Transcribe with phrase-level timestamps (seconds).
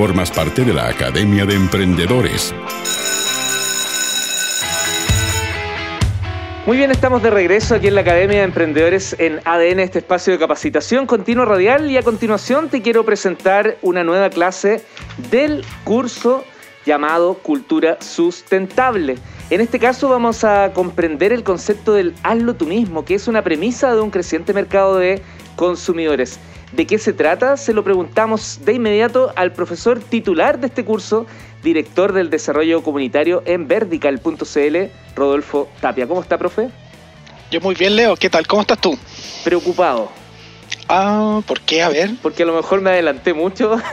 [0.00, 2.54] formas parte de la Academia de Emprendedores.
[6.64, 10.32] Muy bien, estamos de regreso aquí en la Academia de Emprendedores en ADN, este espacio
[10.32, 14.82] de capacitación continua radial y a continuación te quiero presentar una nueva clase
[15.30, 16.46] del curso
[16.86, 19.18] llamado Cultura Sustentable.
[19.50, 23.42] En este caso vamos a comprender el concepto del hazlo tú mismo, que es una
[23.42, 25.20] premisa de un creciente mercado de
[25.56, 26.40] consumidores.
[26.72, 27.56] ¿De qué se trata?
[27.56, 31.26] Se lo preguntamos de inmediato al profesor titular de este curso,
[31.62, 34.76] director del desarrollo comunitario en vertical.cl,
[35.16, 36.06] Rodolfo Tapia.
[36.06, 36.68] ¿Cómo está, profe?
[37.50, 38.14] Yo muy bien, Leo.
[38.16, 38.46] ¿Qué tal?
[38.46, 38.96] ¿Cómo estás tú?
[39.42, 40.19] Preocupado.
[40.92, 41.82] Ah, ¿por qué?
[41.82, 42.10] A ver.
[42.20, 43.80] Porque a lo mejor me adelanté mucho.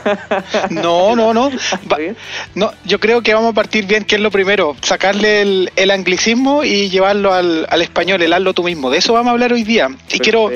[0.70, 1.50] No, no, no.
[2.56, 5.42] no, yo creo que vamos a partir bien, que es lo primero, sacarle
[5.76, 8.90] el, anglicismo y llevarlo al, español, el hazlo tú mismo.
[8.90, 9.90] De eso vamos a hablar hoy día.
[10.12, 10.50] Y quiero,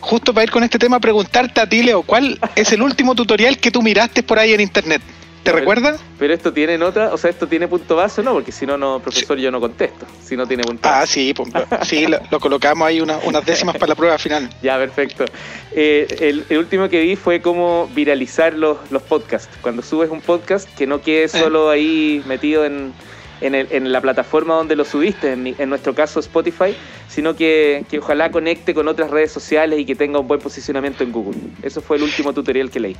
[0.00, 3.58] justo para ir con este tema, preguntarte a ti, Leo, ¿cuál es el último tutorial
[3.58, 5.02] que tú miraste por ahí en internet?
[5.42, 6.00] ¿Te recuerdas?
[6.18, 8.34] Pero esto tiene nota, o sea, esto tiene punto base, ¿no?
[8.34, 10.06] Porque si no, no, profesor, yo no contesto.
[10.22, 11.48] Si no tiene punto Ah, sí, pues,
[11.82, 14.50] sí, lo, colocamos ahí unas décimas para la prueba final.
[14.62, 15.24] Ya, perfecto.
[15.72, 19.56] Eh, el, último que vi fue cómo viralizar los, los podcasts.
[19.62, 21.28] Cuando subes un podcast, que no quede eh.
[21.28, 22.92] solo ahí metido en,
[23.40, 26.76] en, la plataforma donde lo subiste, en, en nuestro caso Spotify,
[27.08, 31.02] sino que, que, ojalá conecte con otras redes sociales y que tenga un buen posicionamiento
[31.02, 31.40] en Google.
[31.62, 32.96] Eso fue el último tutorial que leí.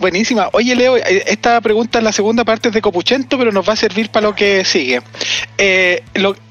[0.00, 0.48] Buenísima.
[0.52, 3.74] Oye, Leo, eh, esta pregunta en la segunda parte es de Copuchento, pero nos va
[3.74, 5.02] a servir para lo que sigue.
[5.58, 6.02] Eh,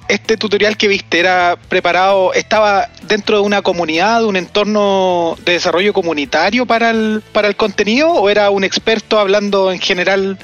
[0.07, 5.53] este tutorial que viste era preparado, estaba dentro de una comunidad, de un entorno de
[5.53, 10.37] desarrollo comunitario para el, para el contenido, o era un experto hablando en general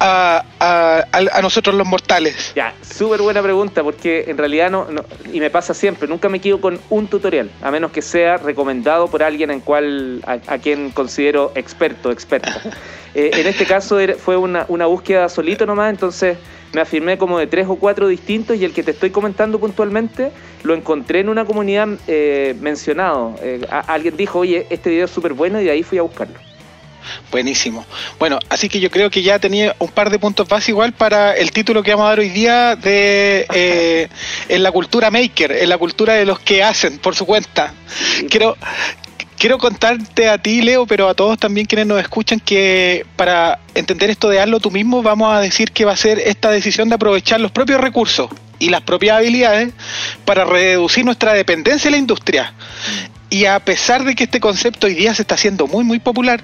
[0.00, 2.52] a, a, nosotros los mortales?
[2.54, 4.86] Ya, súper buena pregunta, porque en realidad no,
[5.32, 9.08] y me pasa siempre, nunca me quedo con un tutorial, a menos que sea recomendado
[9.08, 12.60] por alguien en cual, a, quien considero experto, experta.
[13.18, 16.36] Eh, en este caso fue una, una búsqueda solito nomás, entonces
[16.74, 20.32] me afirmé como de tres o cuatro distintos y el que te estoy comentando puntualmente
[20.62, 23.34] lo encontré en una comunidad eh, mencionado.
[23.40, 26.45] Eh, alguien dijo, oye, este video es súper bueno y de ahí fui a buscarlo.
[27.30, 27.84] Buenísimo.
[28.18, 31.32] Bueno, así que yo creo que ya tenía un par de puntos básicos igual para
[31.34, 34.08] el título que vamos a dar hoy día de eh,
[34.48, 37.72] en la cultura maker, en la cultura de los que hacen por su cuenta.
[38.28, 38.56] Quiero
[39.38, 44.10] quiero contarte a ti, Leo, pero a todos también quienes nos escuchan que para entender
[44.10, 46.94] esto de hazlo tú mismo, vamos a decir que va a ser esta decisión de
[46.94, 49.72] aprovechar los propios recursos y las propias habilidades
[50.24, 52.54] para reducir nuestra dependencia de la industria
[53.30, 56.42] y a pesar de que este concepto hoy día se está haciendo muy, muy popular,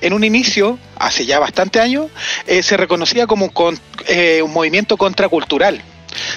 [0.00, 2.10] en un inicio, hace ya bastante años,
[2.46, 5.80] eh, se reconocía como un, eh, un movimiento contracultural.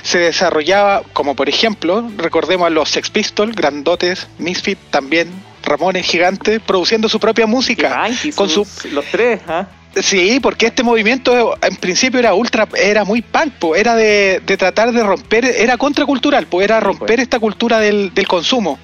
[0.04, 5.30] Se desarrollaba, como por ejemplo, recordemos a los Sex Pistols, grandotes, Misfit también,
[5.68, 8.10] Ramones gigantes, produciendo su propia música.
[8.36, 8.66] con su...
[8.92, 9.68] Los tres, ¿ah?
[10.02, 15.02] Sí, porque este movimiento en principio era ultra, era muy punk, era de, tratar de
[15.02, 17.20] romper, era contracultural, pues era romper pues.
[17.20, 18.78] esta cultura del, consumo.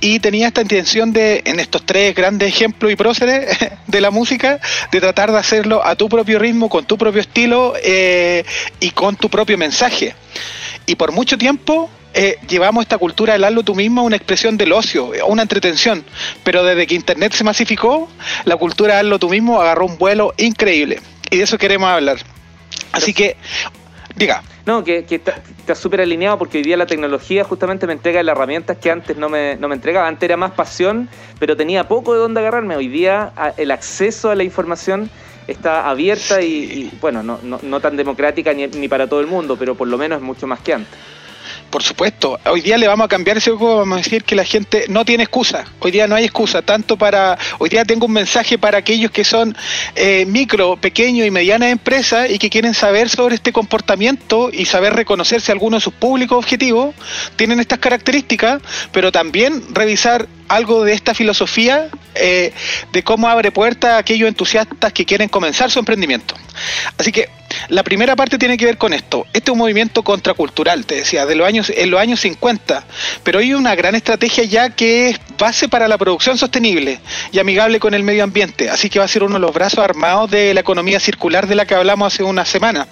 [0.00, 4.60] Y tenía esta intención de, en estos tres grandes ejemplos y próceres de la música,
[4.92, 8.44] de tratar de hacerlo a tu propio ritmo, con tu propio estilo eh,
[8.80, 10.14] y con tu propio mensaje.
[10.86, 14.56] Y por mucho tiempo eh, llevamos esta cultura del hazlo tú mismo a una expresión
[14.56, 16.04] del ocio, a una entretención.
[16.44, 18.08] Pero desde que Internet se masificó,
[18.44, 21.00] la cultura del hazlo tú mismo agarró un vuelo increíble.
[21.30, 22.18] Y de eso queremos hablar.
[22.92, 23.36] Así que,
[24.14, 24.42] diga.
[24.64, 28.78] No, que, está súper alineado porque hoy día la tecnología justamente me entrega las herramientas
[28.78, 30.06] que antes no me, no me entregaba.
[30.06, 31.08] Antes era más pasión,
[31.40, 32.76] pero tenía poco de dónde agarrarme.
[32.76, 35.10] Hoy día el acceso a la información
[35.48, 39.56] está abierta y, bueno, no, no, no, tan democrática ni, ni para todo el mundo,
[39.58, 40.98] pero por lo menos es mucho más que antes.
[41.74, 44.44] Por supuesto, hoy día le vamos a cambiar ese juego, vamos a decir que la
[44.44, 48.12] gente no tiene excusa, hoy día no hay excusa, tanto para, hoy día tengo un
[48.12, 49.56] mensaje para aquellos que son
[49.96, 54.94] eh, micro, pequeño y medianas empresas y que quieren saber sobre este comportamiento y saber
[54.94, 56.94] reconocer si alguno de sus públicos objetivos
[57.34, 62.52] tienen estas características, pero también revisar algo de esta filosofía eh,
[62.92, 66.36] de cómo abre puertas a aquellos entusiastas que quieren comenzar su emprendimiento.
[66.98, 67.30] Así que
[67.68, 69.26] la primera parte tiene que ver con esto.
[69.32, 72.84] Este es un movimiento contracultural, te decía, de los años, en los años 50,
[73.22, 77.00] pero hay una gran estrategia ya que es base para la producción sostenible
[77.32, 78.70] y amigable con el medio ambiente.
[78.70, 81.54] Así que va a ser uno de los brazos armados de la economía circular de
[81.54, 82.86] la que hablamos hace una semana.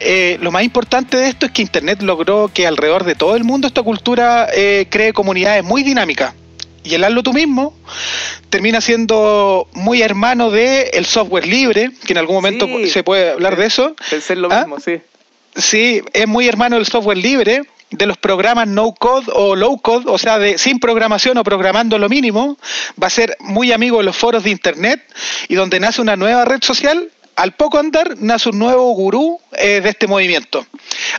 [0.00, 3.44] Eh, lo más importante de esto es que Internet logró que alrededor de todo el
[3.44, 6.34] mundo esta cultura eh, cree comunidades muy dinámicas
[6.86, 7.74] y el hazlo tú mismo
[8.48, 13.56] termina siendo muy hermano de el software libre, que en algún momento se puede hablar
[13.56, 13.96] de eso.
[14.08, 14.60] Pensé lo ¿Ah?
[14.60, 15.00] mismo, sí.
[15.56, 20.04] Sí, es muy hermano del software libre, de los programas no code o low code,
[20.08, 22.58] o sea, de sin programación o programando lo mínimo,
[23.02, 25.02] va a ser muy amigo de los foros de internet
[25.48, 29.80] y donde nace una nueva red social al poco andar nace un nuevo gurú eh,
[29.82, 30.66] de este movimiento.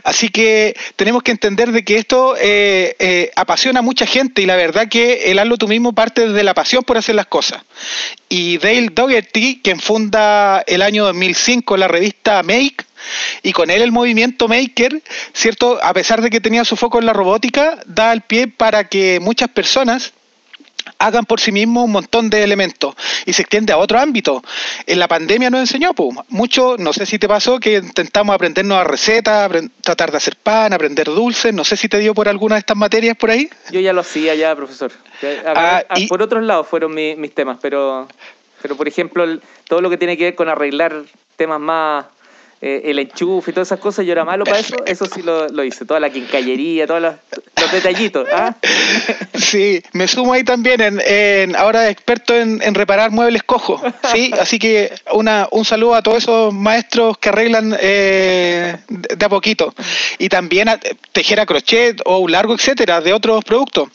[0.02, 4.46] Así que tenemos que entender de que esto eh, eh, apasiona a mucha gente y
[4.46, 7.62] la verdad que el hazlo tú mismo parte desde la pasión por hacer las cosas.
[8.28, 12.84] Y Dale Dougherty, quien funda el año 2005 la revista Make,
[13.42, 15.00] y con él el movimiento Maker,
[15.32, 15.78] ¿cierto?
[15.82, 19.20] A pesar de que tenía su foco en la robótica, da el pie para que
[19.20, 20.12] muchas personas
[20.98, 22.94] hagan por sí mismos un montón de elementos
[23.26, 24.42] y se extiende a otro ámbito.
[24.86, 28.64] En la pandemia nos enseñó pues, mucho, no sé si te pasó, que intentamos aprender
[28.64, 29.50] nuevas recetas,
[29.82, 32.76] tratar de hacer pan, aprender dulces, no sé si te dio por alguna de estas
[32.76, 33.48] materias por ahí.
[33.70, 34.92] Yo ya lo hacía ya, profesor.
[35.46, 38.08] Ah, ah, por otros lados fueron mis, temas, pero,
[38.62, 39.24] pero por ejemplo,
[39.66, 41.04] todo lo que tiene que ver con arreglar
[41.36, 42.06] temas más
[42.60, 45.64] eh, el enchufe y todas esas cosas, yo era malo para eso, eso sí lo,
[45.64, 47.14] hice, toda la quincallería, todos los,
[47.72, 48.26] detallitos.
[48.32, 48.56] ¿ah?
[49.34, 53.80] Sí, me sumo ahí también, en, ahora experto en, reparar muebles cojos,
[54.12, 54.32] ¿sí?
[54.38, 59.74] Así que una, un saludo a todos esos maestros que arreglan eh, de a poquito.
[60.18, 60.78] Y también a
[61.12, 63.88] tejer a crochet o un largo, etcétera, de otros productos.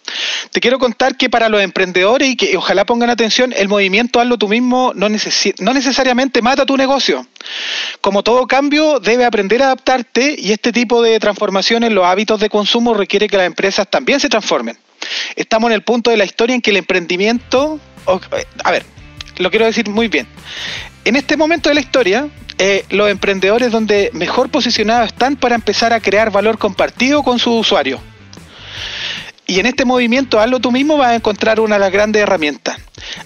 [0.51, 4.37] Te quiero contar que para los emprendedores y que ojalá pongan atención, el movimiento hazlo
[4.37, 7.27] tú mismo no, no necesariamente mata tu negocio.
[8.01, 12.39] Como todo cambio, debe aprender a adaptarte y este tipo de transformaciones en los hábitos
[12.39, 14.77] de consumo requiere que las empresas también se transformen.
[15.35, 17.79] Estamos en el punto de la historia en que el emprendimiento,
[18.63, 18.85] a ver,
[19.37, 20.27] lo quiero decir muy bien.
[21.05, 25.91] En este momento de la historia, eh, los emprendedores donde mejor posicionados están para empezar
[25.91, 27.99] a crear valor compartido con sus usuarios.
[29.45, 32.77] Y en este movimiento, hazlo tú mismo, vas a encontrar una de las grandes herramientas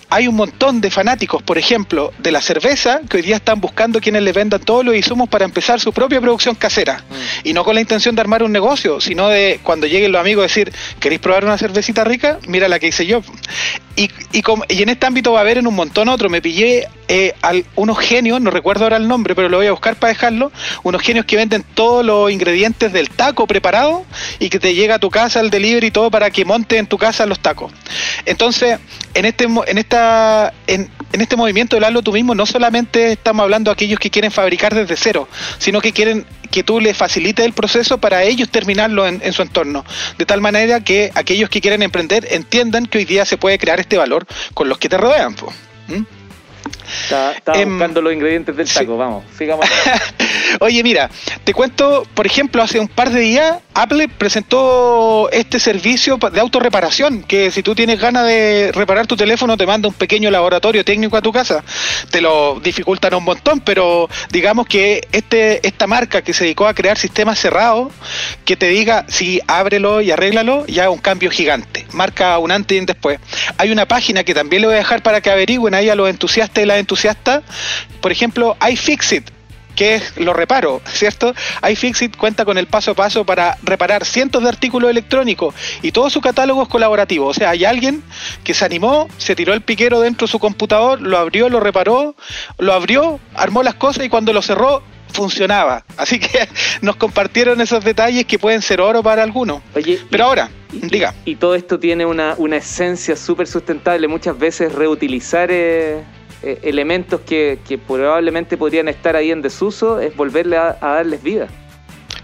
[0.09, 3.99] hay un montón de fanáticos, por ejemplo, de la cerveza, que hoy día están buscando
[3.99, 7.03] quienes les vendan todos los insumos para empezar su propia producción casera.
[7.09, 7.47] Mm.
[7.47, 10.43] Y no con la intención de armar un negocio, sino de cuando lleguen los amigos
[10.43, 12.39] decir, ¿queréis probar una cervecita rica?
[12.47, 13.21] Mira la que hice yo.
[13.95, 14.43] Y, y,
[14.83, 16.29] en este ámbito va a haber en un montón otro.
[16.29, 19.71] Me pillé eh, a unos genios, no recuerdo ahora el nombre, pero lo voy a
[19.71, 20.51] buscar para dejarlo.
[20.83, 24.05] Unos genios que venden todos los ingredientes del taco preparado
[24.37, 26.85] y que te llega a tu casa el delivery y todo para que monte en
[26.85, 27.71] tu casa los tacos.
[28.25, 28.77] Entonces,
[29.15, 33.69] en este, en esta, en, este movimiento del hazlo tú mismo, no solamente estamos hablando
[33.69, 35.27] de aquellos que quieren fabricar desde cero,
[35.57, 39.83] sino que quieren que tú les facilites el proceso para ellos terminarlo en, su entorno.
[40.17, 43.79] De tal manera que aquellos que quieren emprender entiendan que hoy día se puede crear
[43.79, 45.35] este valor con los que te rodean.
[46.87, 49.65] Estaba, em, buscando los ingredientes del taco, vamos, sigamos.
[50.59, 51.09] Oye, mira,
[51.43, 57.21] te cuento, por ejemplo, hace un par de días Apple presentó este servicio de autorreparación,
[57.21, 61.15] que si tú tienes ganas de reparar tu teléfono te manda un pequeño laboratorio técnico
[61.15, 61.63] a tu casa.
[62.09, 66.73] Te lo dificultan un montón, pero digamos que este esta marca que se dedicó a
[66.73, 67.93] crear sistemas cerrados,
[68.45, 71.85] que te diga si ábrelo y arréglalo, ya es un cambio gigante.
[71.91, 73.19] Marca un antes y un después.
[73.59, 76.09] Hay una página que también le voy a dejar para que averigüen ahí a los
[76.09, 77.43] entusiastas y las entusiastas.
[78.01, 79.31] Por ejemplo, iFixit
[79.75, 81.35] que es lo reparo, ¿cierto?
[81.69, 85.53] iFixit cuenta con el paso a paso para reparar cientos de artículos electrónicos
[85.83, 87.27] y todo su catálogo es colaborativo.
[87.27, 88.01] O sea, hay alguien
[88.43, 92.15] que se animó, se tiró el piquero dentro de su computador, lo abrió, lo reparó,
[92.57, 94.81] lo abrió, armó las cosas y cuando lo cerró
[95.13, 95.85] funcionaba.
[95.95, 96.49] Así que
[96.81, 99.61] nos compartieron esos detalles que pueden ser oro para algunos.
[99.75, 101.13] Oye, Pero ahora, diga.
[101.23, 104.07] Y todo esto tiene una, una esencia súper sustentable.
[104.07, 106.03] Muchas veces reutilizar eh,
[106.43, 111.47] eh, elementos que, que, probablemente podrían estar ahí en desuso, es volverle a darles vida.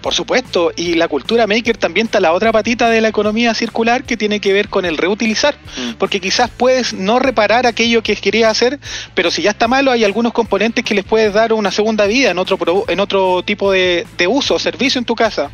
[0.03, 4.03] Por supuesto, y la cultura maker también está la otra patita de la economía circular
[4.03, 5.93] que tiene que ver con el reutilizar, mm.
[5.93, 8.81] porque quizás puedes no reparar aquello que querías hacer,
[9.15, 12.31] pero si ya está malo hay algunos componentes que les puedes dar una segunda vida
[12.31, 15.51] en otro en otro tipo de, de uso, servicio en tu casa.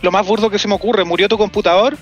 [0.00, 1.98] Lo más burdo que se me ocurre, murió tu computador,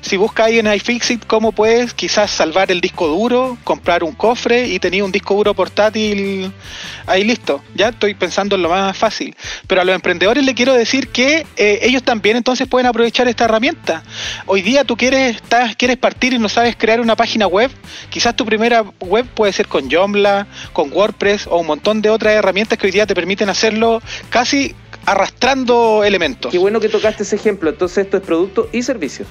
[0.00, 4.68] si buscas ahí en iFixit cómo puedes quizás salvar el disco duro, comprar un cofre
[4.68, 6.52] y tener un disco duro portátil
[7.06, 7.62] ahí listo.
[7.74, 9.34] Ya estoy pensando en lo más fácil.
[9.66, 13.44] Pero a los emprendedores le quiero decir que eh, ellos también entonces pueden aprovechar esta
[13.44, 14.02] herramienta.
[14.46, 17.70] Hoy día tú quieres, estás, quieres partir y no sabes crear una página web,
[18.10, 22.34] quizás tu primera web puede ser con Joomla, con WordPress o un montón de otras
[22.34, 24.74] herramientas que hoy día te permiten hacerlo casi
[25.06, 26.52] arrastrando elementos.
[26.52, 29.26] Qué bueno que tocaste ese ejemplo, entonces esto es producto y servicio.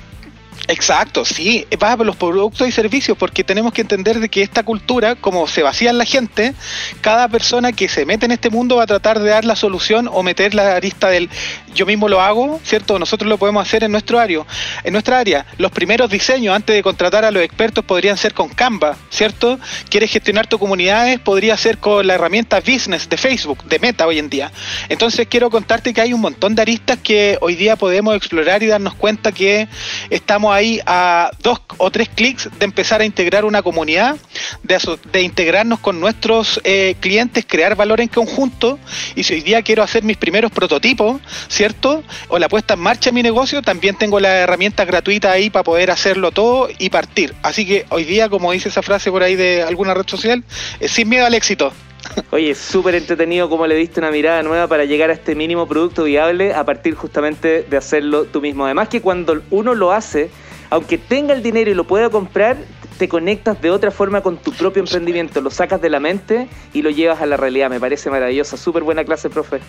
[0.68, 4.64] Exacto, sí, va por los productos y servicios, porque tenemos que entender de que esta
[4.64, 6.54] cultura, como se vacía en la gente,
[7.02, 10.08] cada persona que se mete en este mundo va a tratar de dar la solución
[10.12, 11.30] o meter la arista del
[11.74, 13.00] yo mismo lo hago, ¿cierto?
[13.00, 14.46] Nosotros lo podemos hacer en nuestro área.
[14.84, 18.50] En nuestra área, los primeros diseños antes de contratar a los expertos podrían ser con
[18.50, 19.60] Canva, ¿cierto?
[19.90, 24.20] Quieres gestionar tus comunidades, podría ser con la herramienta Business de Facebook, de Meta hoy
[24.20, 24.52] en día.
[24.90, 28.68] Entonces quiero contarte que hay un montón de aristas que hoy día podemos explorar y
[28.68, 29.68] darnos cuenta que
[30.10, 34.18] estamos ahí a dos o tres clics de empezar a integrar una comunidad,
[34.64, 34.78] de,
[35.12, 38.80] de integrarnos con nuestros eh, clientes, crear valor en conjunto.
[39.16, 42.04] Y si hoy día quiero hacer mis primeros prototipos, ¿cierto?
[42.28, 45.64] O la puesta en marcha de mi negocio, también tengo la herramienta gratuita ahí para
[45.64, 47.34] poder hacerlo todo y partir.
[47.42, 50.44] Así que hoy día, como dice esa frase por ahí de alguna red social,
[50.80, 51.72] es sin miedo al éxito.
[52.32, 56.04] Oye, súper entretenido cómo le diste una mirada nueva para llegar a este mínimo producto
[56.04, 58.66] viable a partir justamente de hacerlo tú mismo.
[58.66, 60.30] Además que cuando uno lo hace,
[60.72, 62.58] aunque tenga el dinero y lo pueda comprar,
[62.98, 66.82] te conectas de otra forma con tu propio emprendimiento, lo sacas de la mente y
[66.82, 67.70] lo llevas a la realidad.
[67.70, 69.60] Me parece maravillosa, súper buena clase, profe.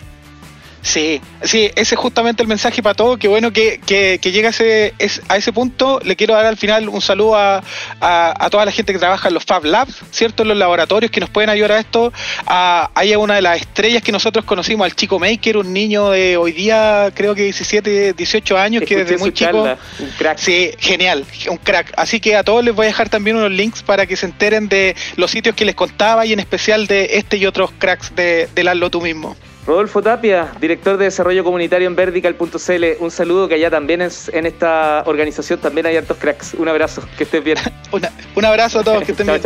[0.83, 3.17] Sí, sí, ese es justamente el mensaje para todos.
[3.19, 4.93] Qué bueno que, que, llega a ese,
[5.29, 6.01] a ese punto.
[6.05, 7.63] Le quiero dar al final un saludo a,
[8.01, 10.43] a, toda la gente que trabaja en los Fab Labs, ¿cierto?
[10.43, 12.13] En los laboratorios que nos pueden ayudar a esto.
[12.47, 16.37] A, hay una de las estrellas que nosotros conocimos, al chico Maker, un niño de
[16.37, 19.63] hoy día, creo que 17, 18 años, que desde muy chico.
[19.63, 20.39] un crack.
[20.39, 21.93] Sí, genial, un crack.
[21.97, 24.69] Así que a todos les voy a dejar también unos links para que se enteren
[24.69, 28.49] de los sitios que les contaba y en especial de este y otros cracks de,
[28.55, 29.37] del Hazlo tú mismo.
[29.67, 34.47] Rodolfo Tapia, director de desarrollo comunitario en vertical.cl, un saludo que allá también es, en
[34.47, 36.55] esta organización también hay hartos cracks.
[36.55, 37.59] Un abrazo, que estés bien.
[38.35, 39.41] un abrazo a todos, que estén bien.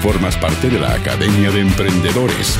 [0.00, 2.58] Formas parte de la Academia de Emprendedores